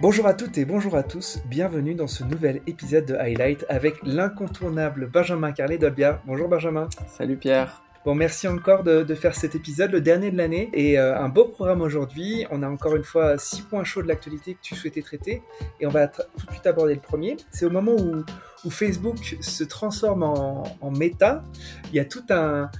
[0.00, 3.94] Bonjour à toutes et bonjour à tous, bienvenue dans ce nouvel épisode de Highlight avec
[4.02, 6.20] l'incontournable Benjamin Carlet d'Olbia.
[6.26, 6.88] Bonjour Benjamin.
[7.06, 7.80] Salut Pierre.
[8.04, 11.44] Bon, merci encore de, faire cet épisode, le dernier de l'année, et euh, un beau
[11.44, 12.44] programme aujourd'hui.
[12.50, 15.42] On a encore une fois six points chauds de l'actualité que tu souhaitais traiter,
[15.80, 17.36] et on va tout de suite aborder le premier.
[17.50, 18.24] C'est au moment où,
[18.70, 21.44] Facebook se transforme en, en méta.
[21.90, 22.70] Il y a tout un,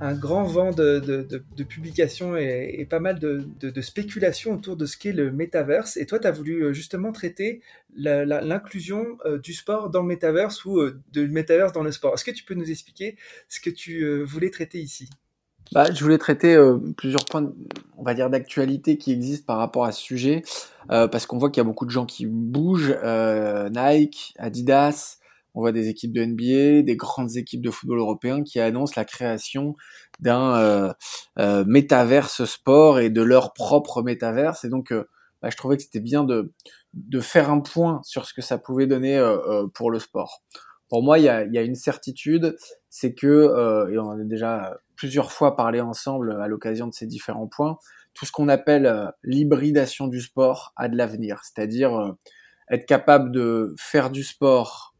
[0.00, 5.12] un grand vent de, de, publications et, pas mal de, spéculations autour de ce qu'est
[5.12, 5.96] le metaverse.
[5.96, 7.60] Et toi, tu as voulu euh, justement traiter
[7.96, 12.14] l'inclusion euh, du sport dans le metaverse ou euh, de metaverse dans le sport.
[12.14, 13.16] Est-ce que tu peux nous expliquer
[13.48, 15.08] ce que tu voulais traiter ici?
[15.72, 16.58] Bah, je voulais traiter
[16.96, 17.50] plusieurs points,
[17.96, 20.42] on va dire, d'actualité qui existent par rapport à ce sujet,
[20.88, 22.94] parce qu'on voit qu'il y a beaucoup de gens qui bougent,
[23.72, 25.18] Nike, Adidas,
[25.54, 29.04] on voit des équipes de NBA, des grandes équipes de football européen qui annoncent la
[29.04, 29.76] création
[30.20, 30.92] d'un euh,
[31.38, 34.64] euh, métaverse sport et de leur propre métaverse.
[34.64, 35.08] Et donc, euh,
[35.42, 36.52] bah, je trouvais que c'était bien de,
[36.92, 39.22] de faire un point sur ce que ça pouvait donner
[39.74, 40.42] pour le sport.
[40.88, 42.56] Pour moi, il y a, y a, une certitude,
[42.90, 47.06] c'est que, et on en a déjà plusieurs fois parlé ensemble à l'occasion de ces
[47.06, 47.78] différents points,
[48.14, 52.14] tout ce qu'on appelle l'hybridation du sport a de l'avenir, c'est-à-dire
[52.70, 54.93] être capable de faire du sport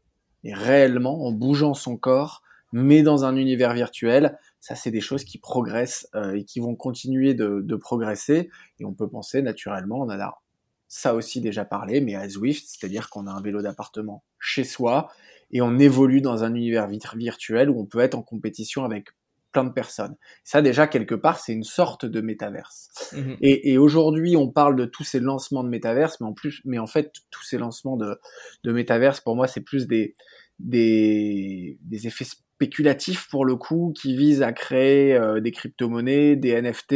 [0.45, 4.37] et réellement en bougeant son corps, mais dans un univers virtuel.
[4.61, 8.49] Ça, c'est des choses qui progressent euh, et qui vont continuer de, progresser.
[8.79, 10.41] Et on peut penser naturellement, on en a
[10.87, 15.09] ça aussi déjà parlé, mais à Zwift, c'est-à-dire qu'on a un vélo d'appartement chez soi
[15.51, 19.09] et on évolue dans un univers virtuel où on peut être en compétition avec
[19.55, 20.17] plein de personnes.
[20.43, 22.89] Ça déjà quelque part c'est une sorte de métaverse.
[23.13, 23.37] Mhm.
[23.39, 26.77] Et, et aujourd'hui on parle de tous ces lancements de métaverse, mais en plus, mais
[26.77, 28.19] en fait tous ces lancements de,
[28.65, 30.13] de métaverse pour moi c'est plus des,
[30.59, 36.61] des, des effets spéculatifs pour le coup qui visent à créer euh, des crypto-monnaies, des
[36.61, 36.93] NFT,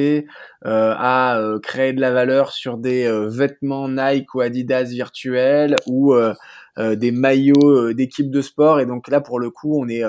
[0.66, 5.78] euh, à euh, créer de la valeur sur des euh, vêtements Nike ou Adidas virtuels
[5.88, 6.14] ou
[6.78, 8.82] des maillots d'équipes de sport.
[8.82, 10.04] Et donc là pour le coup on est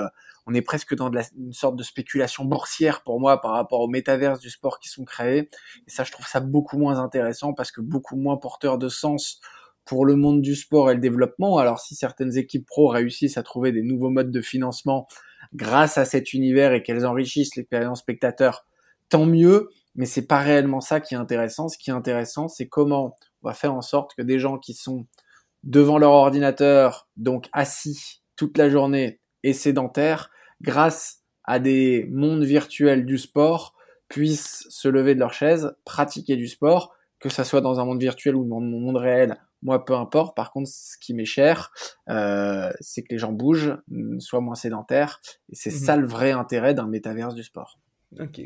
[0.47, 4.39] on est presque dans une sorte de spéculation boursière pour moi par rapport aux métaverses
[4.39, 5.49] du sport qui sont créés.
[5.87, 9.39] Et ça, je trouve ça beaucoup moins intéressant parce que beaucoup moins porteur de sens
[9.85, 11.57] pour le monde du sport et le développement.
[11.57, 15.07] Alors si certaines équipes pro réussissent à trouver des nouveaux modes de financement
[15.53, 18.65] grâce à cet univers et qu'elles enrichissent l'expérience spectateur,
[19.09, 19.69] tant mieux.
[19.95, 21.67] Mais c'est pas réellement ça qui est intéressant.
[21.67, 24.73] Ce qui est intéressant, c'est comment on va faire en sorte que des gens qui
[24.73, 25.05] sont
[25.63, 30.29] devant leur ordinateur, donc assis toute la journée, et sédentaires,
[30.61, 33.75] grâce à des mondes virtuels du sport,
[34.07, 38.01] puissent se lever de leur chaise, pratiquer du sport, que ça soit dans un monde
[38.01, 40.35] virtuel ou dans un monde réel, moi peu importe.
[40.35, 41.71] Par contre, ce qui m'est cher,
[42.09, 43.77] euh, c'est que les gens bougent,
[44.19, 46.01] soient moins sédentaires, et c'est ça mhm.
[46.01, 47.79] le vrai intérêt d'un métaverse du sport.
[48.19, 48.41] Ok,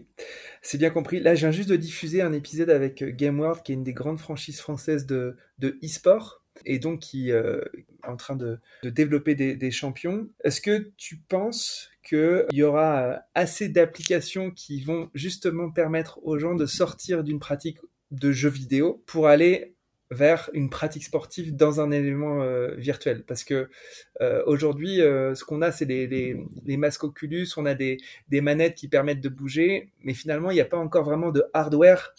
[0.61, 1.19] c'est bien compris.
[1.19, 3.93] Là, je viens juste de diffuser un épisode avec euh, GameWorld, qui est une des
[3.93, 5.35] grandes franchises françaises de
[5.83, 10.29] e-sport et donc qui euh, est en train de, développer des, champions.
[10.43, 16.37] Est-ce que tu penses qu'il y aura euh, assez d'applications qui vont justement permettre aux
[16.37, 17.79] gens de sortir d'une pratique
[18.11, 19.75] de jeu vidéo pour aller
[20.11, 23.23] vers une pratique sportive dans un élément euh, virtuel?
[23.23, 23.69] Parce que
[24.21, 27.97] euh, aujourd'hui, euh, ce qu'on a, c'est les, masques Oculus, on a des,
[28.31, 32.13] manettes qui permettent de bouger, mais finalement, il n'y a pas encore vraiment de hardware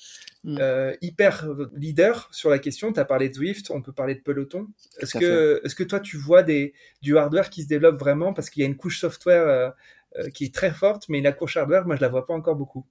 [0.46, 0.96] mm.
[1.02, 2.92] hyper leader sur la question.
[2.92, 4.68] Tu as parlé de Zwift, on peut parler de Peloton.
[4.98, 8.32] Est-ce que, est que toi, tu vois des, du hardware qui se développe vraiment?
[8.32, 9.74] Parce qu'il y a une couche software
[10.32, 12.86] qui est très forte, mais la couche hardware, moi, je la vois pas encore beaucoup.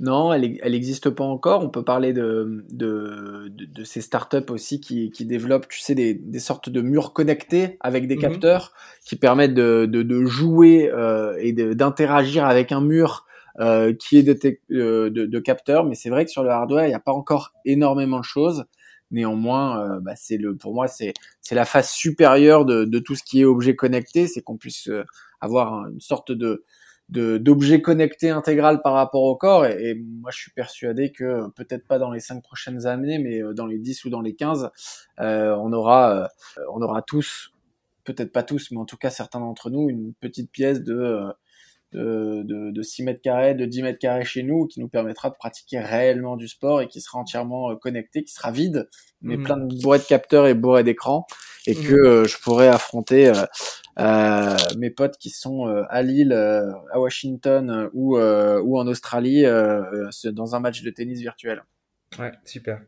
[0.00, 1.62] Non, elle n'existe pas encore.
[1.62, 6.14] On peut parler de, de, de, ces startups aussi qui, qui développent, tu sais, des,
[6.14, 8.22] des sortes de murs connectés avec des mhm.
[8.22, 8.72] capteurs
[9.04, 13.26] qui permettent de, de, de jouer euh, et d'interagir avec un mur
[13.60, 14.38] euh, qui est de,
[14.72, 15.84] euh, de, de capteurs.
[15.84, 18.64] Mais c'est vrai que sur le hardware, il n'y a pas encore énormément de choses.
[19.10, 21.14] Néanmoins, euh, bah, le, pour moi, c'est
[21.50, 25.04] la phase supérieure de, de tout ce qui est objet connecté, c'est qu'on puisse euh,
[25.40, 26.64] avoir une sorte de
[27.10, 29.66] d'objets connectés intégral par rapport au corps.
[29.66, 33.52] Et, moi, je suis persuadé que peut-être pas dans les cinq prochaines années, mais euh,
[33.52, 34.70] dans les 10 ou dans les 15,
[35.20, 36.24] euh, on aura,
[36.58, 37.52] euh, on aura tous,
[38.04, 41.20] peut-être pas tous, mais en tout cas certains d'entre nous, une petite pièce de
[41.94, 45.30] de, de, de, 6 mètres carrés, de 10 mètres carrés chez nous, qui nous permettra
[45.30, 48.88] de pratiquer réellement du sport et qui sera entièrement connecté, qui sera vide,
[49.22, 49.42] mais mmh.
[49.44, 51.26] plein de bourrées de capteurs et bourrées d'écrans,
[51.66, 51.82] et mmh.
[51.84, 53.32] que je pourrais affronter
[53.98, 59.44] euh, mes potes qui sont euh, à Lille, euh, à Washington ou, ou en Australie
[59.44, 61.62] dans un match de tennis virtuel.
[62.18, 62.80] Ouais, super.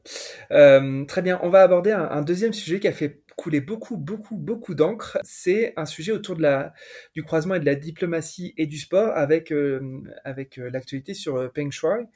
[0.53, 4.37] Euh, très bien, on va aborder un, deuxième sujet qui a fait couler beaucoup, beaucoup,
[4.37, 5.19] beaucoup d'encre.
[5.25, 6.73] C'est un sujet autour de la,
[7.15, 11.53] du croisement et de la diplomatie et du sport avec, euh, avec euh, l'actualité sur
[11.53, 12.07] Peng Shuai,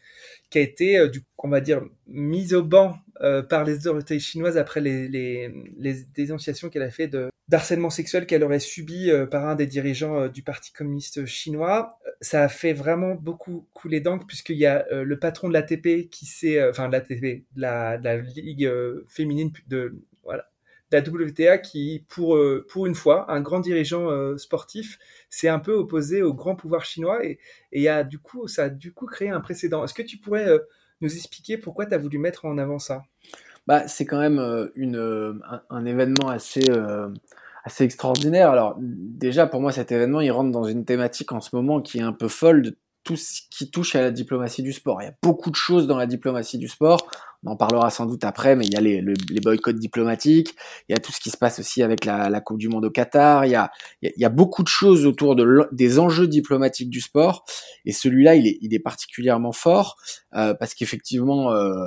[0.50, 2.96] qui a été, du, on va dire, mise au banc
[3.50, 8.26] par les autorités chinoises après les, les, les dénonciations qu'elle a fait de d'harcèlement sexuel
[8.26, 11.98] qu'elle aurait subi euh, par un des dirigeants du Parti communiste chinois.
[12.20, 16.26] Ça a fait vraiment beaucoup couler d'encre puisqu'il y a le patron de l'ATP qui
[16.26, 18.70] s'est, enfin de l'ATP, de la, de la ligue
[19.08, 20.50] féminine de voilà
[20.92, 24.98] la WTA qui, pour, euh, pour une fois, un grand dirigeant euh, sportif
[25.28, 27.38] s'est un peu opposé au grand pouvoir chinois et,
[27.72, 29.84] et a, du coup, ça a du coup créé un précédent.
[29.84, 30.58] Est-ce que tu pourrais euh,
[31.00, 33.02] nous expliquer pourquoi tu as voulu mettre en avant ça?
[33.66, 36.68] Bah, C'est quand même une, un, un, événement assez,
[37.64, 38.50] assez extraordinaire.
[38.50, 41.98] Alors déjà, pour moi, cet événement, il rentre dans une thématique en ce moment qui
[41.98, 45.00] est un peu folle de tout ce qui touche à la diplomatie du sport.
[45.00, 47.08] Il y a beaucoup de choses dans la diplomatie du sport
[47.44, 49.02] on en parlera sans doute après, mais il y a les,
[49.40, 50.54] boycotts diplomatiques,
[50.88, 52.90] il y a tout ce qui se passe aussi avec la, Coupe du Monde au
[52.90, 57.44] Qatar, il y a, beaucoup de choses autour de des enjeux diplomatiques du sport,
[57.84, 59.96] et celui-là, il est, il est particulièrement fort,
[60.34, 61.86] euh, parce qu'effectivement, euh,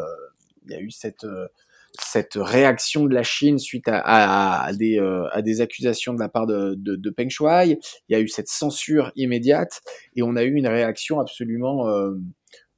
[0.66, 1.24] il y a eu cette...
[1.24, 1.48] Euh,
[2.00, 6.20] cette réaction de la Chine suite à, à, à des, euh, à des accusations de
[6.20, 7.80] la part de, de, de, Peng Shuai,
[8.10, 9.82] il y a eu cette censure immédiate
[10.16, 12.12] et on a eu une réaction absolument euh,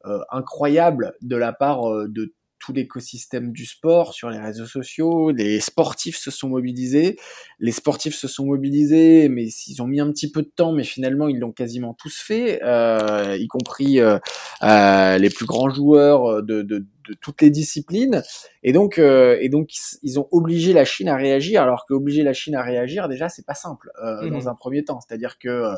[0.06, 2.34] euh, incroyable de la part de
[2.66, 5.32] tout l'écosystème du sport sur les réseaux sociaux.
[5.32, 7.18] Les sportifs se sont mobilisés.
[7.60, 10.84] Les sportifs se sont mobilisés, mais ils ont mis un petit peu de temps, mais
[10.84, 14.18] finalement ils l'ont quasiment tous fait, euh, y compris euh,
[14.64, 18.24] euh, les plus grands joueurs de, de, de, toutes les disciplines.
[18.63, 19.69] Et donc, euh, et donc
[20.04, 23.46] ils ont obligé la Chine à réagir, alors qu'obliger la Chine à réagir, déjà c'est
[23.46, 24.30] pas simple mmh.
[24.30, 25.00] dans un premier temps.
[25.02, 25.74] C'est-à-dire que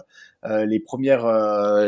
[0.66, 1.28] les premières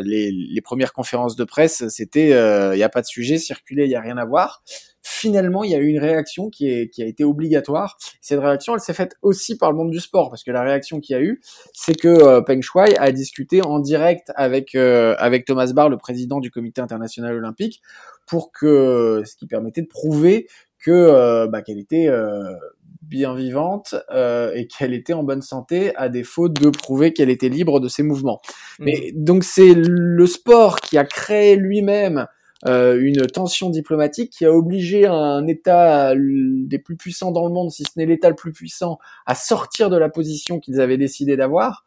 [0.03, 3.91] les, les, premières conférences de presse, c'était il n'y a pas de sujet, circuler, il
[3.91, 4.63] y a rien à voir
[5.01, 7.97] finalement, il y a eu une réaction qui, est, qui a été obligatoire.
[8.21, 10.99] Cette réaction, elle s'est faite aussi par le monde du sport, parce que la réaction
[10.99, 11.41] qu'il y a eu,
[11.73, 15.97] c'est que euh, Peng Shuai a discuté en direct avec, euh, avec Thomas Barr, le
[15.97, 17.81] président du Comité international olympique,
[18.25, 20.47] pour que ce qui permettait de prouver
[20.79, 22.55] que euh, bah, qu'elle était euh,
[23.01, 27.49] bien vivante euh, et qu'elle était en bonne santé, à défaut de prouver qu'elle était
[27.49, 28.41] libre de ses mouvements.
[28.79, 28.83] Mmh.
[28.85, 32.27] Mais donc c'est le sport qui a créé lui-même
[32.67, 37.71] euh, une tension diplomatique qui a obligé un État des plus puissants dans le monde,
[37.71, 41.37] si ce n'est l'État le plus puissant, à sortir de la position qu'ils avaient décidé
[41.37, 41.85] d'avoir.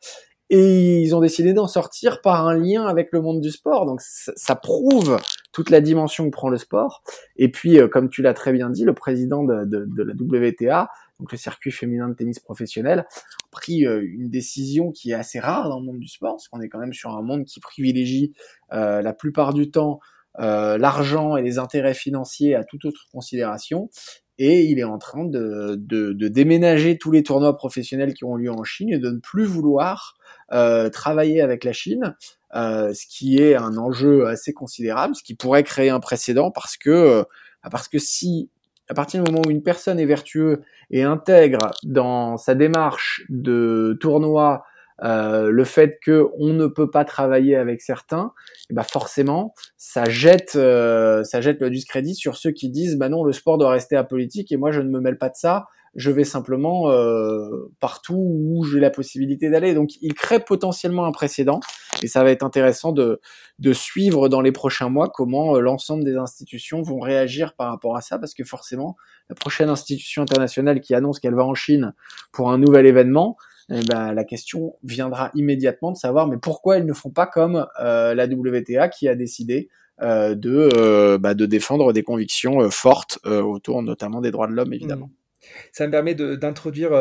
[0.54, 3.86] Et ils ont décidé d'en sortir par un lien avec le monde du sport.
[3.86, 5.18] Donc ça, prouve
[5.50, 7.02] toute la dimension que prend le sport.
[7.36, 10.12] Et puis, euh, comme tu l'as très bien dit, le président de, de, de, la
[10.12, 15.14] WTA, donc le circuit féminin de tennis professionnel, a pris euh, une décision qui est
[15.14, 17.46] assez rare dans le monde du sport, parce qu'on est quand même sur un monde
[17.46, 18.34] qui privilégie
[18.74, 20.00] euh, la plupart du temps
[20.40, 23.90] euh, l'argent et les intérêts financiers à toute autre considération.
[24.38, 28.34] Et il est en train de, de, de, déménager tous les tournois professionnels qui ont
[28.34, 30.14] lieu en Chine et de ne plus vouloir
[30.52, 32.16] euh, travailler avec la Chine,
[32.54, 36.76] euh, ce qui est un enjeu assez considérable, ce qui pourrait créer un précédent parce
[36.76, 37.24] que euh,
[37.70, 38.50] parce que si
[38.88, 40.58] à partir du moment où une personne est vertueuse
[40.90, 44.64] et intègre dans sa démarche de tournoi
[45.02, 48.32] euh, le fait que on ne peut pas travailler avec certains,
[48.70, 53.24] ben forcément, ça jette, euh, ça jette le discrédit sur ceux qui disent, bah non,
[53.24, 55.66] le sport doit rester apolitique et moi je ne me mêle pas de ça.
[55.94, 59.74] Je vais simplement euh, partout où j'ai la possibilité d'aller.
[59.74, 61.60] Donc, il crée potentiellement un précédent
[62.02, 63.20] et ça va être intéressant de,
[63.58, 67.94] de suivre dans les prochains mois comment euh, l'ensemble des institutions vont réagir par rapport
[67.94, 68.96] à ça parce que forcément,
[69.28, 71.92] la prochaine institution internationale qui annonce qu'elle va en Chine
[72.32, 73.36] pour un nouvel événement,
[73.72, 77.66] eh ben, la question viendra immédiatement de savoir mais pourquoi ils ne font pas comme
[77.80, 79.68] euh, la WTA qui a décidé
[80.00, 84.72] euh, de, euh, bah, de défendre des convictions fortes autour notamment des droits de l'homme
[84.72, 85.06] évidemment.
[85.06, 85.46] Mmh.
[85.72, 86.92] Ça me permet d'introduire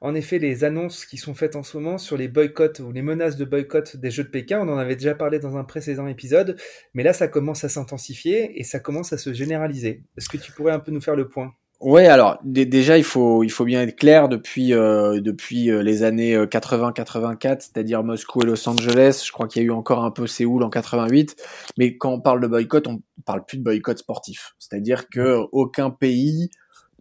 [0.00, 3.02] en effet les annonces qui sont faites en ce moment sur les boycotts ou les
[3.02, 4.60] menaces de boycott des Jeux de Pékin.
[4.60, 6.56] On en avait déjà parlé dans un précédent épisode,
[6.92, 10.02] mais là ça commence à s'intensifier et ça commence à se généraliser.
[10.16, 11.54] Est-ce que tu pourrais un peu nous faire le point?
[11.80, 16.02] Ouais, alors déjà il faut il faut bien être clair depuis euh, depuis euh, les
[16.02, 19.22] années 80-84, euh, c'est-à-dire Moscou et Los Angeles.
[19.24, 21.36] Je crois qu'il y a eu encore un peu Séoul en 88,
[21.78, 24.56] mais quand on parle de boycott, on parle plus de boycott sportif.
[24.58, 26.50] C'est-à-dire que aucun pays,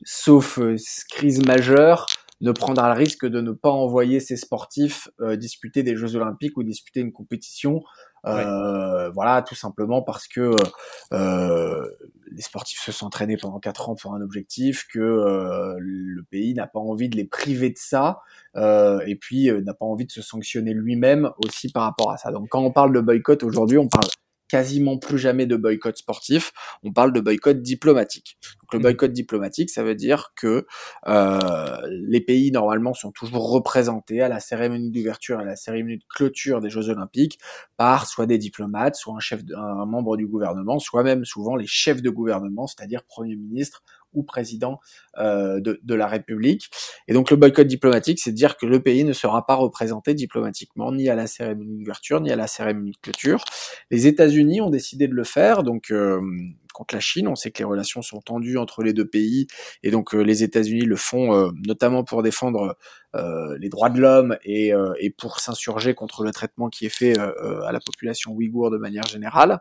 [0.03, 0.75] sauf euh,
[1.09, 2.05] crise majeure,
[2.41, 6.57] ne prendra le risque de ne pas envoyer ses sportifs euh, disputer des Jeux Olympiques
[6.57, 7.81] ou disputer une compétition
[8.25, 10.51] euh, Voilà, tout simplement parce que
[11.13, 11.85] euh,
[12.31, 16.53] les sportifs se sont entraînés pendant quatre ans pour un objectif, que euh, le pays
[16.53, 18.21] n'a pas envie de les priver de ça,
[18.55, 22.17] euh, et puis euh, n'a pas envie de se sanctionner lui-même aussi par rapport à
[22.17, 22.31] ça.
[22.31, 24.07] Donc quand on parle de boycott aujourd'hui, on parle
[24.47, 26.51] quasiment plus jamais de boycott sportif,
[26.83, 28.37] on parle de boycott diplomatique.
[28.61, 28.81] Donc le mmh.
[28.81, 30.65] boycott diplomatique, ça veut dire que
[31.07, 35.97] euh, les pays normalement sont toujours représentés à la cérémonie d'ouverture et à la cérémonie
[35.97, 37.39] de clôture des Jeux Olympiques
[37.77, 41.67] par soit des diplomates, soit un chef, un membre du gouvernement, soit même souvent les
[41.67, 43.83] chefs de gouvernement, c'est-à-dire premier ministre
[44.13, 44.79] ou président
[45.17, 46.69] euh, de, de, la République.
[47.07, 50.91] Et donc le boycott diplomatique, c'est dire que le pays ne sera pas représenté diplomatiquement
[50.91, 53.43] ni à la cérémonie d'ouverture ni à la cérémonie de clôture.
[53.91, 56.21] Les États-Unis ont décidé de le faire, donc euh,
[56.77, 57.27] contre la Chine.
[57.27, 59.47] On sait que les relations sont tendues entre les deux pays,
[59.83, 62.77] et donc euh, les États-Unis le font euh, notamment pour défendre
[63.15, 67.17] euh, les droits de l'homme et, et, pour s'insurger contre le traitement qui est fait
[67.17, 69.59] à la population ouïghour de manière générale.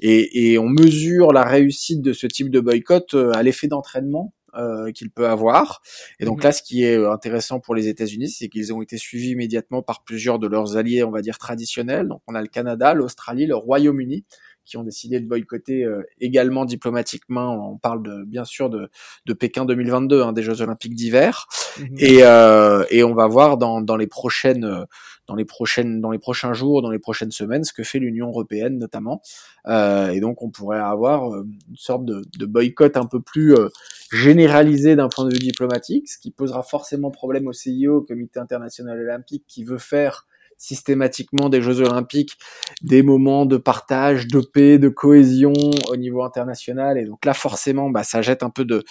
[0.00, 4.92] Et, et, on mesure la réussite de ce type de boycott à l'effet d'entraînement euh,
[4.92, 5.80] qu'il peut avoir.
[6.20, 8.98] Et donc mmh là, ce qui est intéressant pour les États-Unis, c'est qu'ils ont été
[8.98, 12.06] suivis immédiatement par plusieurs de leurs alliés, on va dire traditionnels.
[12.08, 14.26] Donc on a le Canada, l'Australie, le Royaume-Uni,
[14.64, 17.72] qui ont décidé de boycotter euh, également diplomatiquement.
[17.72, 18.90] On parle de, bien sûr de,
[19.26, 21.46] de Pékin 2022, hein, des Jeux Olympiques d'hiver,
[21.78, 21.94] mhm.
[21.98, 24.84] et, euh, et on va voir dans, dans les prochaines, euh,
[25.26, 28.28] dans les prochaines, dans les prochains jours, dans les prochaines semaines, ce que fait l'Union
[28.28, 29.22] européenne notamment.
[29.66, 33.54] Euh, et donc on pourrait avoir euh, une sorte de, de boycott un peu plus
[34.12, 38.38] généralisé d'un point de vue diplomatique, ce qui posera forcément problème au CIO, au Comité
[38.38, 40.26] international olympique, qui veut faire
[40.62, 42.38] systématiquement des Jeux Olympiques
[42.82, 45.52] des moments de partage, de paix, de cohésion
[45.88, 46.98] au niveau international.
[46.98, 48.84] Et donc là, forcément, bah, ça jette un peu de,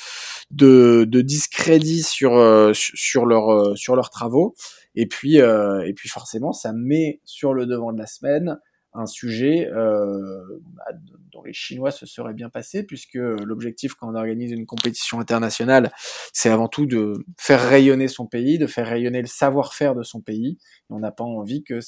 [0.52, 4.54] de, de discrédit sur, euh, sur, leur, euh, sur leurs travaux.
[4.96, 8.60] Et puis, euh, et puis forcément, ça met sur le devant de la semaine
[8.94, 10.86] un sujet euh, bah,
[11.32, 15.92] dont les Chinois se seraient bien passés, puisque l'objectif quand on organise une compétition internationale,
[16.34, 20.22] c'est avant tout de faire rayonner son pays, de faire rayonner le savoir-faire de son
[20.22, 20.58] pays.
[20.90, 21.80] on n'a pas envie que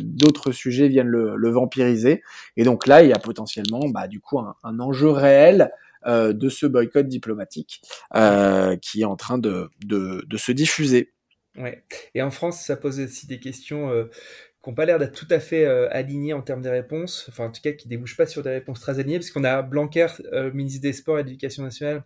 [0.00, 2.22] d'autres sujets viennent le, vampiriser.
[2.56, 5.70] Et donc là, il y a potentiellement, bah, du coup, un, un enjeu réel
[6.06, 7.80] euh, de ce boycott diplomatique
[8.16, 11.12] euh, qui est en train de, de, de se diffuser.
[11.56, 11.84] Ouais.
[12.14, 14.10] Et en France, ça pose aussi des questions euh,
[14.62, 17.46] qui n'ont pas l'air d'être tout à fait euh, alignés en termes des réponses, enfin
[17.46, 20.06] en tout cas qui débouchent pas sur des réponses très alignées, parce qu'on a Blanquer,
[20.32, 22.04] euh, ministre des Sports et de l'Éducation nationale,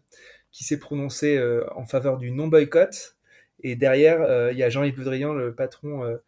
[0.53, 3.17] qui s'est prononcé euh, en faveur du non-boycott,
[3.61, 6.21] et derrière, il y a Jean-Yves Le le patron de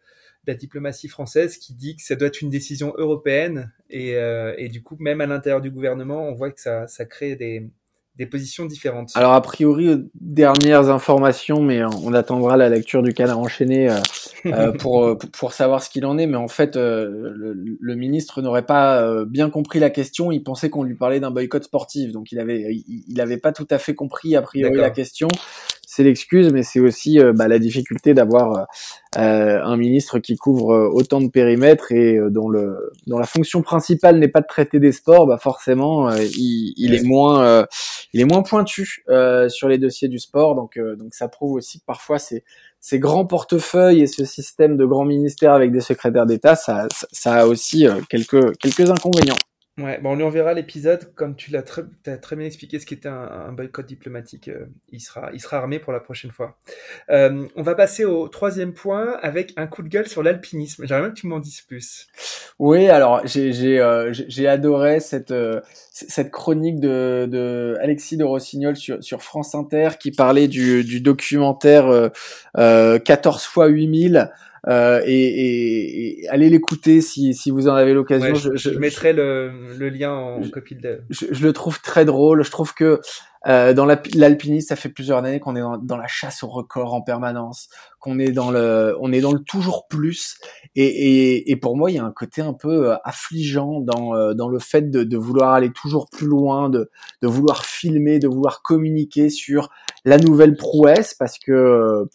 [0.47, 4.13] la diplomatie française, qui dit que ça doit être une décision européenne, et,
[4.57, 7.69] et du coup, même à l'intérieur du gouvernement, on voit que ça, ça crée des,
[8.19, 9.11] des positions différentes.
[9.15, 13.95] Alors a priori, dernières informations, mais on attendra la lecture du canard enchaîné euh,
[14.45, 16.27] euh pour, euh, pour savoir ce qu'il en est.
[16.27, 20.33] Mais en fait, euh, le, le, ministre n'aurait pas bien compris la question.
[20.33, 23.67] Il pensait qu'on lui parlait d'un boycott sportif, donc il avait il, avait pas tout
[23.71, 25.29] à fait compris a priori la question
[25.99, 28.67] c'est l'excuse, mais c'est aussi euh, bah, la difficulté d'avoir
[29.17, 33.61] euh, un ministre qui couvre euh, autant de périmètres et dont le dont la fonction
[33.61, 35.27] principale n'est pas de traiter des sports.
[35.27, 37.65] Bah forcément, il, est moins
[38.13, 39.03] il est moins pointu
[39.49, 40.55] sur les dossiers du sport.
[40.55, 45.03] Donc donc ça prouve aussi que parfois ces grands portefeuilles et ce système de grands
[45.03, 49.35] ministères avec des secrétaires d'État, ça, ça, a aussi quelques, quelques inconvénients.
[49.79, 52.85] Ouais, bon, on lui enverra l'épisode, comme tu l'as très, as très bien expliqué ce
[52.85, 54.49] qu'était un, un boycott diplomatique.
[54.49, 56.57] Euh, il, sera, il sera armé pour la prochaine fois.
[57.09, 60.85] Euh, on va passer au troisième point avec un coup de gueule sur l'alpinisme.
[60.85, 62.07] J'aimerais bien que tu m'en dises plus.
[62.57, 64.11] Oui, alors j'ai euh,
[64.47, 70.11] adoré cette, euh, cette chronique de, de Alexis de Rossignol sur, sur France Inter qui
[70.11, 72.11] parlait du, du documentaire
[72.55, 74.29] 14 fois 8000
[74.67, 78.35] euh, et, et, allez l'écouter si, si vous en avez l'occasion.
[78.35, 81.01] je, je, mettrai le, le, lien en copie de.
[81.09, 82.43] Je, je, le trouve très drôle.
[82.43, 82.99] Je trouve que
[83.47, 86.93] euh, dans l'alpinisme, ça fait plusieurs années qu'on est dans, dans, la chasse au record
[86.93, 90.37] en permanence, qu'on est dans le, on est dans le toujours plus.
[90.75, 94.13] Et, et, et, pour moi, il y a un côté un peu euh, affligeant dans,
[94.13, 98.19] euh, dans le fait de, de vouloir aller toujours plus loin, de, de vouloir filmer,
[98.19, 99.69] de vouloir communiquer sur
[100.03, 102.09] la nouvelle prouesse, parce que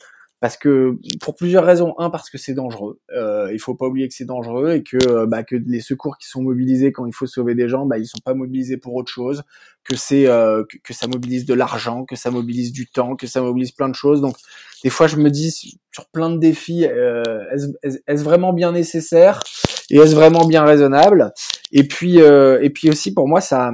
[0.44, 1.94] parce que pour plusieurs raisons.
[1.96, 3.00] Un, parce que c'est dangereux.
[3.16, 6.18] Euh, il faut pas oublier que c'est dangereux et que euh, bah, que les secours
[6.18, 8.94] qui sont mobilisés quand il faut sauver des gens, bah, ils sont pas mobilisés pour
[8.94, 9.42] autre chose.
[9.84, 13.40] Que c'est euh, que, ça mobilise de l'argent, que ça mobilise du temps, que ça
[13.40, 14.20] mobilise plein de choses.
[14.20, 14.36] Donc
[14.82, 17.42] des fois, je me dis sur plein de défis, euh,
[17.82, 19.42] est-ce est vraiment bien nécessaire
[19.88, 21.32] et est-ce vraiment bien raisonnable?
[21.72, 23.72] Et puis euh, et puis aussi pour moi, ça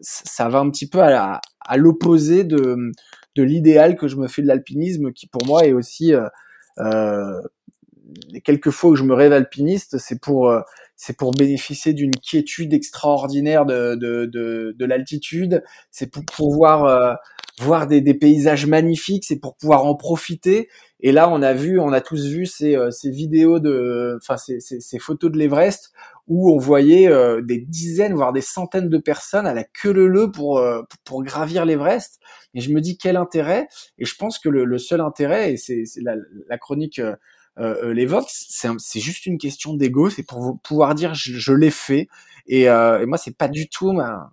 [0.00, 1.40] ça va un petit peu à
[1.76, 2.92] l'opposé de
[3.34, 6.28] de l'idéal que je me fais de l'alpinisme, qui pour moi est aussi euh,
[6.78, 7.40] euh,
[8.30, 10.60] les quelques fois où je me rêve alpiniste, c'est pour euh,
[10.96, 17.14] c'est pour bénéficier d'une quiétude extraordinaire de de de, de l'altitude, c'est pour pouvoir euh,
[17.60, 20.68] voir des, des paysages magnifiques, c'est pour pouvoir en profiter.
[21.00, 24.36] Et là, on a vu, on a tous vu ces, euh, ces vidéos de, enfin
[24.36, 25.92] ces, ces, ces photos de l'Everest
[26.28, 30.06] où on voyait euh, des dizaines, voire des centaines de personnes à la queue leu
[30.06, 32.20] leu pour euh, pour gravir l'Everest.
[32.54, 33.66] Et je me dis quel intérêt?
[33.98, 36.14] Et je pense que le, le seul intérêt, et c'est la,
[36.48, 37.00] la, chronique
[37.58, 42.08] euh, l'évoque, c'est juste une question d'ego, c'est pour pouvoir dire je, je l'ai fait.
[42.46, 44.32] Et, euh, et, moi, c'est pas du tout ma,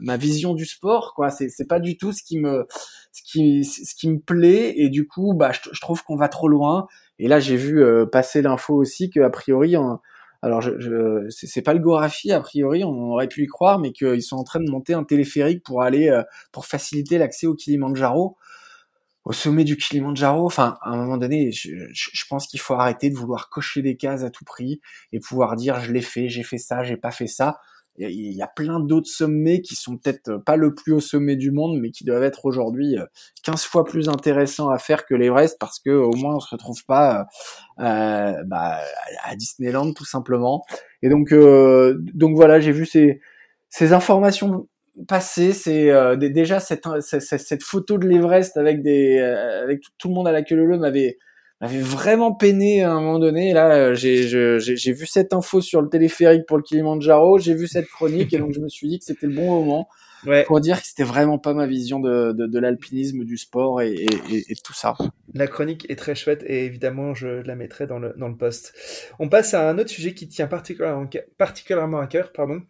[0.00, 1.30] ma vision du sport, quoi.
[1.30, 2.66] C'est pas du tout ce qui me
[3.12, 4.74] ce qui ce qui me plaît.
[4.76, 6.86] Et du coup, bah, je, je trouve qu'on va trop loin.
[7.18, 9.76] Et là, j'ai vu passer l'info aussi que a priori,
[10.42, 13.92] alors, je, je c'est pas le Gorafi a priori, on aurait pu y croire, mais
[13.92, 17.54] qu'ils sont en train de monter un téléphérique pour aller euh, pour faciliter l'accès au
[17.54, 18.36] Kilimanjaro,
[19.24, 20.46] au sommet du Kilimanjaro.
[20.46, 23.96] Enfin, à un moment donné, je, je pense qu'il faut arrêter de vouloir cocher des
[23.96, 24.80] cases à tout prix
[25.12, 27.60] et pouvoir dire je l'ai fait, j'ai fait ça, j'ai pas fait ça
[28.08, 31.50] il y a plein d'autres sommets qui sont peut-être pas le plus haut sommet du
[31.50, 32.96] monde, mais qui doivent être aujourd'hui
[33.42, 36.50] 15 euh, fois plus intéressants à faire que l'Everest parce que au moins on se
[36.50, 37.26] retrouve pas
[37.78, 38.80] euh, euh, bah,
[39.24, 40.64] à Disneyland tout simplement.
[41.02, 43.20] Et donc, euh, donc voilà, j'ai vu ces,
[43.68, 44.68] ces informations
[45.06, 45.52] passer.
[45.52, 50.32] C'est déjà cette, cette, cette, photo de l'Everest avec des avec tout, le monde à
[50.32, 51.18] la queue leu m'avait
[51.60, 53.52] avait vraiment peiné à un moment donné.
[53.52, 57.86] Là, euh, j'ai vu cette info sur le téléphérique pour le Kilimanjaro, j'ai vu cette
[57.86, 59.88] chronique et donc je me suis dit que c'était le bon moment
[60.46, 63.92] pour dire que c'était vraiment pas ma vision de, de, de l'alpinisme, du sport et,
[63.94, 64.94] et, et, tout ça.
[65.32, 68.74] La chronique est très chouette et évidemment je la mettrai dans le, dans le post.
[69.18, 72.60] On passe à un autre sujet qui tient particulièrement, particulièrement à cœur, pardon,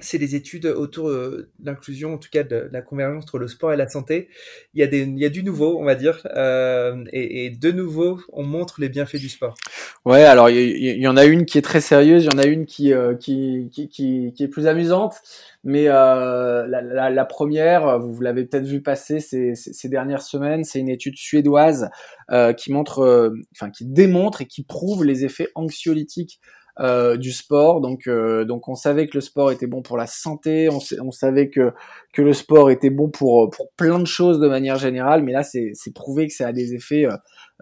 [0.00, 3.48] c'est les études autour euh, de l'inclusion, en tout cas de, la convergence entre le
[3.48, 4.28] sport et la santé.
[4.74, 7.50] Il y a, des, il y a du nouveau, on va dire, euh, et, et,
[7.50, 9.56] de nouveau, on montre les bienfaits du sport.
[10.04, 12.46] Ouais, alors il y, en a une qui est très sérieuse, il y en a
[12.46, 15.16] une qui, euh, qui, qui, qui, est plus amusante,
[15.64, 20.78] mais euh, la, la, première, vous, l'avez peut-être vu passer ces, ces, dernières semaines, c'est
[20.78, 21.90] une étude suédoise
[22.30, 26.40] euh, qui montre, enfin qui démontre et qui prouve les effets anxiolytiques
[26.80, 27.80] euh, du sport.
[27.80, 31.48] Donc, euh, donc on savait que le sport était bon pour la santé, on, savait
[31.48, 31.72] que
[32.12, 35.42] que le sport était bon pour pour plein de choses de manière générale, mais là
[35.42, 37.06] c'est prouvé que ça a des effets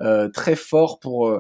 [0.03, 1.31] euh, très forts pour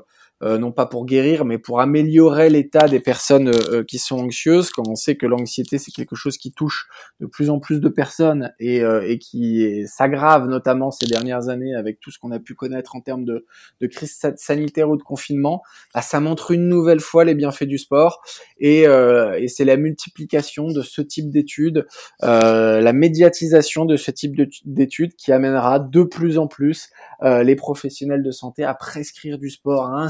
[0.42, 4.68] euh, non pas pour guérir, mais pour améliorer l'état des personnes euh, qui sont anxieuses,
[4.68, 6.88] quand on sait que l'anxiété c'est quelque chose qui touche
[7.20, 11.74] de plus en plus de personnes et, euh, et qui s'aggrave notamment ces dernières années
[11.74, 13.46] avec tout ce qu'on a pu connaître en termes de,
[13.80, 15.62] de crise sanitaire ou de confinement,
[15.94, 18.20] bah, ça montre une nouvelle fois les bienfaits du sport
[18.58, 21.86] et, et c'est la multiplication de ce type d'études,
[22.20, 26.90] la médiatisation de ce type d'études qui amènera de plus en plus
[27.22, 30.02] les professionnels de santé à prescrire du sport, à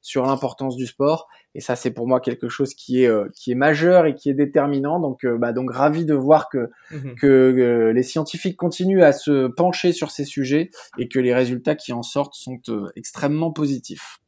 [0.00, 1.28] sur l'importance du sport.
[1.54, 4.30] Et ça, c'est pour moi quelque chose qui est euh, qui est majeur et qui
[4.30, 5.00] est déterminant.
[5.00, 7.14] Donc, euh, bah, donc ravi de voir que mhm.
[7.16, 11.74] que euh, les scientifiques continuent à se pencher sur ces sujets et que les résultats
[11.74, 12.60] qui en sortent sont
[12.94, 14.18] extrêmement positifs.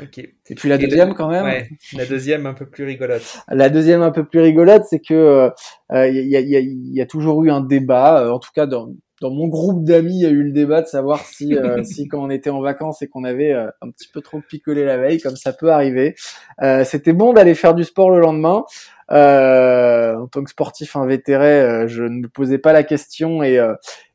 [0.00, 0.18] Ok.
[0.18, 1.44] Et puis la deuxième quand même.
[1.44, 3.22] Ouais, la deuxième un peu plus rigolote.
[3.46, 5.50] La deuxième un peu plus rigolote, c'est que
[5.92, 8.88] il y, a, y, a, y, a, toujours eu un débat, en tout cas dans,
[9.24, 12.08] dans mon groupe d'amis, il y a eu le débat de savoir si, euh, si
[12.08, 14.98] quand on était en vacances et qu'on avait euh, un petit peu trop picolé la
[14.98, 16.14] veille, comme ça peut arriver,
[16.62, 18.64] euh, c'était bon d'aller faire du sport le lendemain.
[19.10, 23.60] En tant que sportif invétéré, je ne me posais pas la question et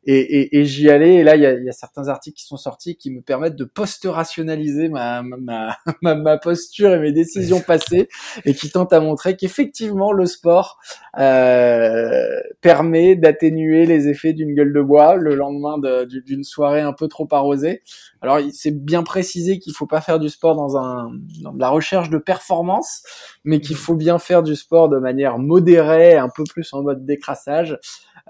[0.05, 1.15] et, et, et j'y allais.
[1.15, 3.55] Et là, il y a, y a, certains articles qui sont sortis qui me permettent
[3.55, 8.07] de post-rationaliser ma, ma, ma, ma, posture et mes décisions passées
[8.45, 10.79] et qui tentent à montrer qu'effectivement, le sport
[11.17, 17.07] euh, permet d'atténuer les effets d'une gueule de bois le lendemain d'une soirée un peu
[17.07, 17.83] trop arrosée.
[18.21, 22.09] Alors, c'est bien précisé qu'il faut pas faire du sport dans, un, dans la recherche
[22.09, 23.03] de performance,
[23.43, 27.05] mais qu'il faut bien faire du sport de manière modérée, un peu plus en mode
[27.05, 27.77] décrassage.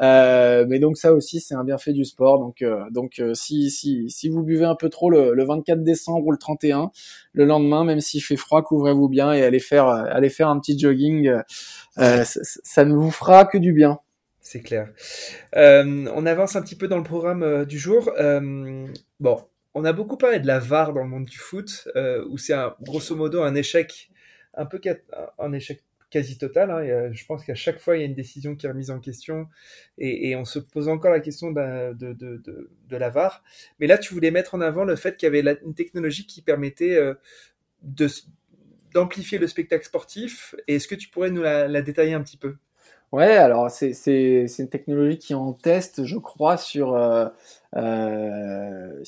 [0.01, 2.39] Euh, mais donc ça aussi, c'est un bienfait du sport.
[2.39, 6.25] Donc, euh, donc euh, si, si, vous buvez un peu trop le, le 24 décembre
[6.27, 6.91] ou le 31,
[7.33, 10.77] le lendemain, même s'il fait froid, couvrez-vous bien et allez faire, allez faire un petit
[10.77, 11.31] jogging.
[11.95, 13.99] Ça, ça, ne vous fera que du bien.
[14.39, 14.89] C'est clair.
[15.53, 18.11] on avance un petit peu dans le programme du jour.
[19.19, 19.41] bon,
[19.73, 21.89] on a beaucoup parlé de la VAR dans le monde du foot,
[22.29, 24.09] où c'est grosso modo un échec,
[24.53, 24.79] un peu
[25.37, 26.71] un échec quasi totale.
[26.71, 27.11] Hein.
[27.13, 29.47] je pense qu'à chaque fois, il y a une décision qui est remise en question
[29.97, 33.43] et, on se pose encore la question de, de, la VAR.
[33.79, 36.41] Mais là, tu voulais mettre en avant le fait qu'il y avait une technologie qui
[36.41, 37.13] permettait euh,
[38.93, 40.55] d'amplifier le spectacle sportif.
[40.67, 42.55] Est-ce que tu pourrais nous la, détailler un petit peu?
[43.11, 47.27] Ouais, alors c'est une technologie qui est en test, je crois, sur, euh,
[47.75, 49.03] euh,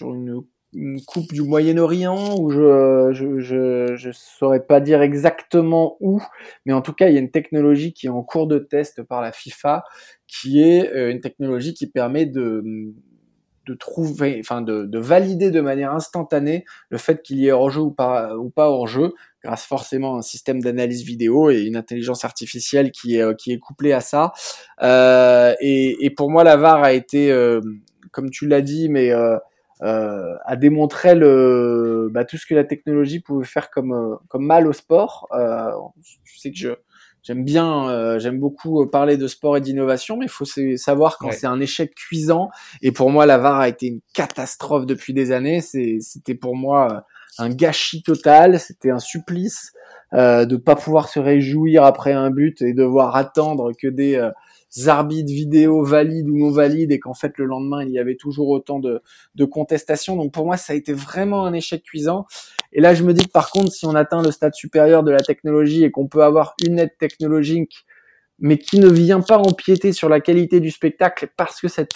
[0.00, 6.22] une une coupe du Moyen-Orient où je, je, je, je saurais pas dire exactement où,
[6.64, 9.02] mais en tout cas, il y a une technologie qui est en cours de test
[9.02, 9.84] par la FIFA,
[10.26, 12.62] qui est euh, une technologie qui permet de
[13.66, 17.82] de trouver, enfin de, de, valider de manière instantanée le fait qu'il y ait hors-jeu
[17.82, 19.12] ou pas, ou pas hors-jeu,
[19.44, 23.58] grâce forcément à un système d'analyse vidéo et une intelligence artificielle qui est, qui est
[23.58, 24.32] couplée à ça.
[24.82, 27.60] Euh, et, et, pour moi, la VAR a été, euh,
[28.10, 29.36] comme tu l'as dit, mais euh,
[29.82, 34.44] euh, a démontré le, bah, tout ce que la technologie pouvait faire comme, euh, comme
[34.44, 35.28] mal au sport.
[35.32, 35.70] Euh,
[36.24, 36.70] je sais que je
[37.22, 41.32] j'aime bien, euh, j'aime beaucoup parler de sport et d'innovation, mais il faut savoir quand
[41.32, 42.50] c'est un échec cuisant.
[42.82, 45.60] Et pour moi, la VAR a été une catastrophe depuis des années.
[45.60, 47.04] C'était pour moi
[47.38, 48.58] un gâchis total.
[48.58, 49.72] C'était un supplice
[50.12, 54.30] euh, de pas pouvoir se réjouir après un but et devoir attendre que des euh,
[54.86, 58.48] arbitres vidéo valides ou non valides et qu'en fait le lendemain il y avait toujours
[58.48, 59.02] autant de,
[59.34, 60.16] de contestations.
[60.16, 62.26] Donc pour moi ça a été vraiment un échec cuisant.
[62.72, 65.10] Et là je me dis que par contre si on atteint le stade supérieur de
[65.10, 67.84] la technologie et qu'on peut avoir une aide technologique
[68.38, 71.90] mais qui ne vient pas empiéter sur la qualité du spectacle parce que cette,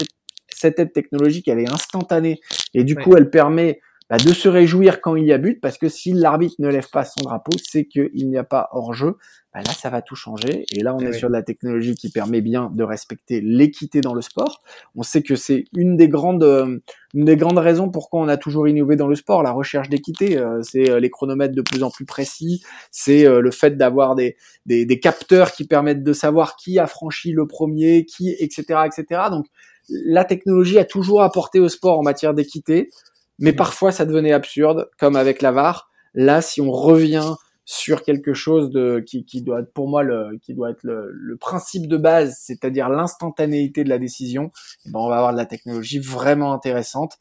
[0.49, 2.41] cette aide technologique elle est instantanée
[2.75, 5.79] et du coup elle permet bah, de se réjouir quand il y a but, parce
[5.79, 9.17] que si l'arbitre ne lève pas son drapeau, c'est qu'il n'y a pas hors-jeu.
[9.55, 10.67] Bah, là, ça va tout changer.
[10.73, 14.03] Et là, on eh est sur de la technologie qui permet bien de respecter l'équité
[14.03, 14.63] dans le sport.
[14.95, 16.81] On sait que c'est une des grandes, euh,
[17.15, 20.37] une des grandes raisons pourquoi on a toujours innové dans le sport, la recherche d'équité.
[20.37, 22.63] Euh, c'est euh, les chronomètres de plus en plus précis.
[22.91, 24.37] C'est le fait d'avoir des,
[24.67, 29.23] des, des capteurs qui permettent de savoir qui a franchi le premier, qui, etc., etc.
[29.31, 29.47] Donc,
[29.89, 32.91] la technologie a toujours apporté au sport en matière d'équité.
[33.39, 35.91] Mais parfois, ça devenait absurde, comme avec la VAR.
[36.15, 40.39] Là, si on revient sur quelque chose de qui, qui doit être pour moi le
[40.43, 44.53] qui doit être le, le principe de base, c'est-à-dire l'instantanéité de la décision,
[44.87, 47.19] eh ben on va avoir de la technologie vraiment intéressante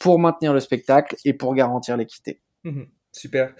[0.00, 2.40] pour maintenir le spectacle et pour garantir l'équité.
[2.64, 3.54] Mmh super.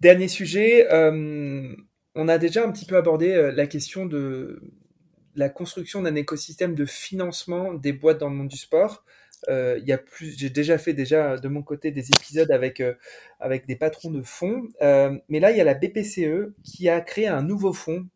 [0.00, 1.74] Dernier sujet, euh,
[2.14, 4.60] on a déjà un petit peu abordé euh, la question de
[5.36, 9.04] la construction d'un écosystème de financement des boîtes dans le monde du sport.
[9.48, 12.80] Euh, il y a plus, j'ai déjà fait déjà de mon côté des épisodes avec
[12.80, 12.94] euh,
[13.38, 17.00] avec des patrons de fonds, euh, mais là il y a la BPCE qui a
[17.00, 18.06] créé un nouveau fonds.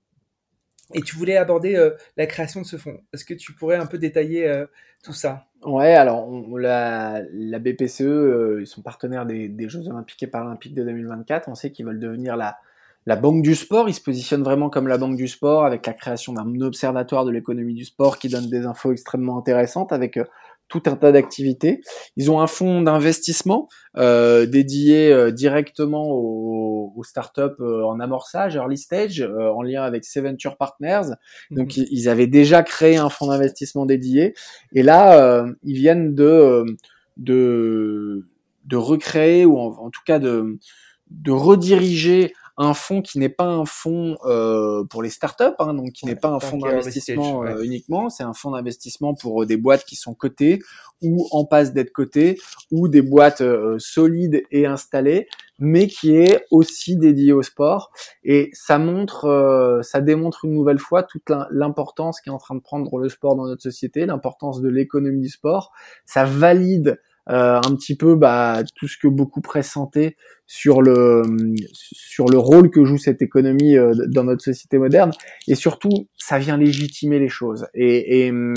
[0.92, 3.00] Et tu voulais aborder la création de ce fonds.
[3.14, 4.64] Est-ce que tu pourrais un peu détailler
[5.02, 5.46] tout ça?
[5.64, 7.22] Ouais, alors la,
[7.58, 11.48] BPCE, ils sont partenaires des, des, Jeux Olympiques et Paralympiques de 2024.
[11.48, 12.58] On sait qu'ils veulent devenir la,
[13.06, 13.88] la banque du sport.
[13.88, 17.30] Ils se positionnent vraiment comme la banque du sport avec la création d'un observatoire de
[17.30, 20.18] l'économie du sport qui donne des infos extrêmement intéressantes avec
[20.68, 21.80] tout un tas d'activités.
[22.16, 28.56] Ils ont un fonds d'investissement euh, dédié euh, directement aux, aux startups euh, en amorçage,
[28.56, 31.14] early stage, euh, en lien avec Seventure Partners.
[31.50, 31.84] Donc mhm.
[31.90, 34.34] ils avaient déjà créé un fonds d'investissement dédié.
[34.74, 36.64] Et là, ils viennent de,
[37.16, 38.26] de,
[38.64, 40.58] de recréer, ou en, tout cas de,
[41.10, 45.92] de rediriger un fonds qui n'est pas un fonds euh, pour les startups, hein, donc
[45.92, 49.56] qui n'est pas un fonds d'investissement euh, uniquement, c'est un fonds d'investissement pour euh, des
[49.56, 50.60] boîtes qui sont cotées
[51.02, 52.38] ou en passe d'être cotées
[52.70, 55.26] ou des boîtes euh, solides et installées,
[55.58, 57.90] mais qui est aussi dédié au sport.
[58.22, 62.60] Et ça montre, ça démontre une nouvelle fois toute l'importance qui est en train de
[62.60, 65.72] prendre le sport dans notre société, l'importance de l'économie du sport.
[66.06, 66.98] Ça valide
[67.30, 71.22] euh, un petit peu bah, tout ce que beaucoup pressentaient sur le
[71.72, 75.10] sur le rôle que joue cette économie euh, dans notre société moderne.
[75.48, 77.66] Et surtout ça vient légitimer les choses.
[77.74, 78.54] Et hum,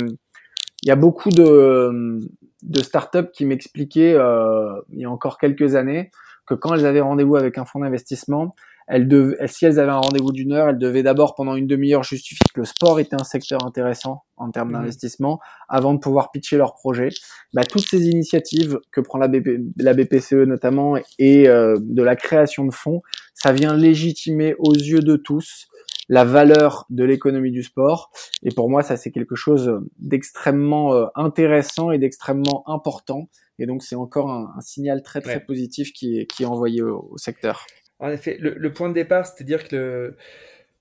[0.82, 2.18] il y a beaucoup de
[2.62, 6.10] de startups qui m'expliquaient euh, il y a encore quelques années
[6.46, 8.54] que quand elles avaient rendez-vous avec un fonds d'investissement
[8.88, 12.46] elles si elles avaient un rendez-vous d'une heure, elles devaient d'abord pendant une demi-heure justifier
[12.54, 14.72] que le sport était un secteur intéressant en termes mmh.
[14.72, 17.10] d'investissement avant de pouvoir pitcher leur projet.
[17.52, 19.28] Bah, toutes ces initiatives que prend la,
[19.76, 23.02] la BPCE notamment et euh, de la création de fonds,
[23.34, 25.68] ça vient légitimer aux yeux de tous
[26.08, 28.10] la valeur de l'économie du sport.
[28.42, 33.28] Et pour moi, ça c'est quelque chose d'extrêmement euh, intéressant et d'extrêmement important.
[33.58, 36.80] Et donc c'est encore un, un, signal très très positif qui est, qui est envoyé
[36.80, 37.66] au, au secteur.
[38.00, 40.14] En effet, le, point de départ, c'est-à-dire que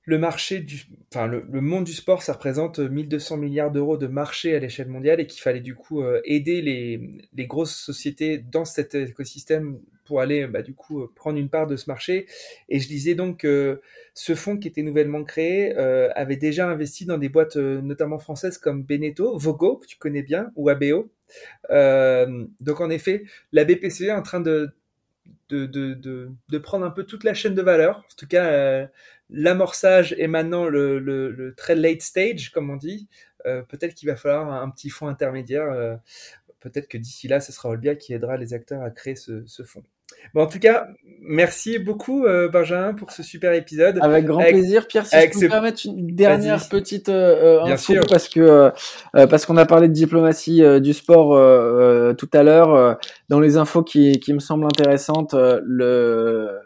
[0.04, 4.56] le, marché du, enfin le, monde du sport, ça représente 1200 milliards d'euros de marché
[4.56, 8.94] à l'échelle mondiale et qu'il fallait du coup euh, aider les, grosses sociétés dans cet
[8.94, 12.28] écosystème pour aller bah, du coup euh, prendre une part de ce marché.
[12.70, 13.82] Et je disais donc que
[14.14, 18.60] ce fonds qui était nouvellement créé euh, avait déjà investi dans des boîtes notamment françaises
[18.60, 21.10] comme Beneteau, Vogo que tu connais bien ou ABO.
[22.62, 24.70] donc en effet, la BPCE est en train de
[25.50, 25.94] de, de,
[26.50, 28.00] de, prendre un peu toute la chaîne de valeur.
[28.00, 28.88] En tout cas, euh,
[29.30, 33.08] l'amorçage est maintenant le, le, le, très late stage, comme on dit.
[33.46, 35.96] Euh, Peut-être qu'il va falloir un, petit fonds intermédiaire euh,
[36.60, 39.64] peut-être que d'ici là, ce sera Olbia qui aidera les acteurs à créer ce, ce
[39.64, 39.84] fonds.
[40.34, 40.88] Bon, en tout cas,
[41.22, 44.00] merci beaucoup euh, Benjamin pour ce super épisode.
[44.02, 45.06] Avec grand plaisir, Pierre.
[45.06, 48.06] Si je peux me permettre une dernière petite euh, Bien info, sûr.
[48.08, 51.30] parce que euh, parce qu'on a parlé de diplomatie du sport
[52.18, 52.98] tout à l'heure.
[53.30, 56.60] dans les infos qui, qui me semblent intéressantes, le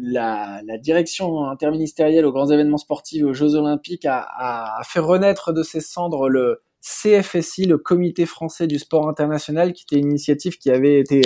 [0.00, 5.00] la, la, direction interministérielle aux grands événements sportifs et aux Jeux Olympiques a, a, fait
[5.00, 10.10] renaître de ses cendres le CFSI, le Comité français du sport international, qui était une
[10.10, 11.22] initiative qui avait été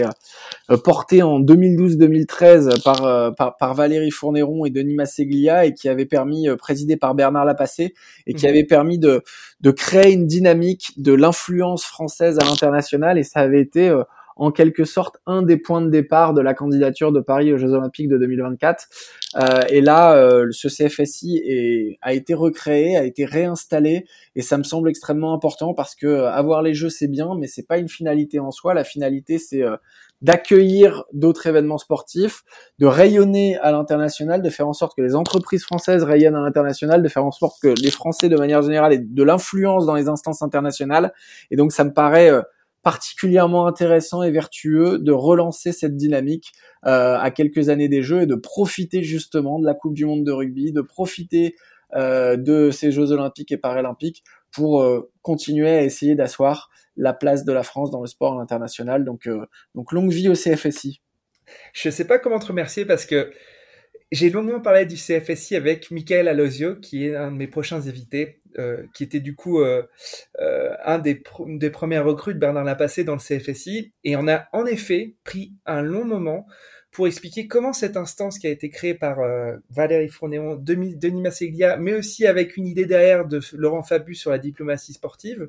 [0.70, 5.88] euh, portée en 2012-2013 par, euh, par, par, Valérie Fournéron et Denis Masseglia et qui
[5.88, 7.94] avait permis, euh, présidé par Bernard Lapassé,
[8.28, 8.48] et qui mmh.
[8.48, 9.22] avait permis de,
[9.60, 13.18] de créer une dynamique de l'influence française à l'international.
[13.18, 13.92] Et ça avait été
[14.38, 17.72] en quelque sorte un des points de départ de la candidature de Paris aux Jeux
[17.72, 18.86] Olympiques de 2024.
[19.36, 24.56] Euh, et là, euh, ce CFSI est, a été recréé, a été réinstallé, et ça
[24.56, 27.78] me semble extrêmement important parce que euh, avoir les Jeux c'est bien, mais c'est pas
[27.78, 28.74] une finalité en soi.
[28.74, 29.76] La finalité c'est euh,
[30.22, 32.42] d'accueillir d'autres événements sportifs,
[32.78, 37.02] de rayonner à l'international, de faire en sorte que les entreprises françaises rayonnent à l'international,
[37.02, 40.08] de faire en sorte que les Français de manière générale aient de l'influence dans les
[40.08, 41.12] instances internationales.
[41.50, 42.42] Et donc ça me paraît euh,
[42.82, 46.52] particulièrement intéressant et vertueux de relancer cette dynamique
[46.86, 50.24] euh, à quelques années des Jeux et de profiter justement de la Coupe du Monde
[50.24, 51.56] de rugby, de profiter
[51.94, 57.44] euh, de ces Jeux olympiques et paralympiques pour euh, continuer à essayer d'asseoir la place
[57.44, 59.04] de la France dans le sport international.
[59.04, 61.00] Donc, euh, donc longue vie au CFSI.
[61.72, 63.32] Je ne sais pas comment te remercier parce que
[64.12, 68.37] j'ai longuement parlé du CFSI avec Michael Alosio, qui est un de mes prochains invités,
[68.58, 69.82] euh, qui était du coup euh,
[70.40, 73.92] euh, un des, des premières recrues de Bernard Lapassé dans le CFSI.
[74.04, 76.46] Et on a en effet pris un long moment
[76.90, 81.20] pour expliquer comment cette instance qui a été créée par euh, Valérie Fournéon, Denis, Denis
[81.20, 85.48] Masseglia, mais aussi avec une idée derrière de Laurent Fabu sur la diplomatie sportive,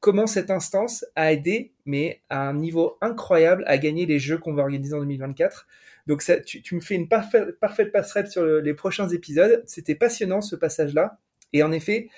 [0.00, 4.54] comment cette instance a aidé, mais à un niveau incroyable, à gagner les Jeux qu'on
[4.54, 5.66] va organiser en 2024.
[6.08, 9.62] Donc ça, tu, me fais une parfaite, passerelle sur le, les prochains épisodes.
[9.66, 11.18] C'était passionnant ce passage-là.
[11.52, 12.08] Et en effet,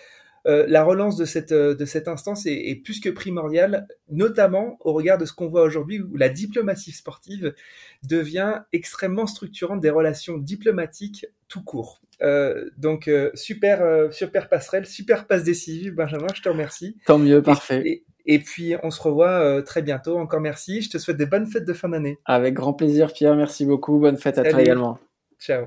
[0.47, 4.93] euh, la relance de cette, de cette instance est, est, plus que primordiale, notamment au
[4.93, 7.55] regard de ce qu'on voit aujourd'hui où la diplomatie sportive
[8.03, 12.03] devient extrêmement structurante des relations diplomatiques tout court.
[12.23, 16.97] Euh, donc euh, super, euh, super passerelle, super passe décisive, Benjamin, je te remercie.
[17.07, 17.83] Tant mieux, parfait.
[17.85, 20.19] Et, et, et puis on se revoit euh, très bientôt.
[20.19, 20.83] Encore merci.
[20.83, 22.19] Je te souhaite des bonnes fêtes de fin d'année.
[22.25, 23.37] Avec grand plaisir, Pierre.
[23.37, 23.99] Merci beaucoup.
[23.99, 24.99] Bonne fête à toi également.
[25.39, 25.67] Ciao.